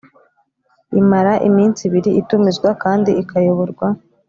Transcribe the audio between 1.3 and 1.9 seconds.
iminsi